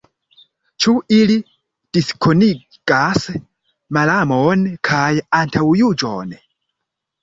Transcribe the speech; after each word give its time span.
Ĉu 0.85 0.93
ili 1.17 1.35
diskonigas 1.99 3.29
malamon 4.01 4.69
kaj 4.93 5.07
antaŭjuĝon? 5.45 6.39